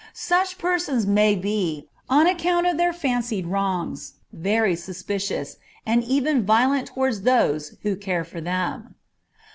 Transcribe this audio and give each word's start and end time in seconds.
Such 0.15 0.57
persons 0.57 1.05
may 1.05 1.35
be, 1.35 1.87
on 2.09 2.25
account 2.25 2.65
of 2.65 2.75
their 2.77 2.91
fancied 2.91 3.45
wrongs, 3.45 4.13
very 4.33 4.75
suspicious, 4.75 5.57
and 5.85 6.03
even 6.03 6.43
violent 6.43 6.87
towards 6.87 7.21
those 7.21 7.77
who 7.83 7.95
care 7.95 8.23
for 8.23 8.41
them. 8.41 8.95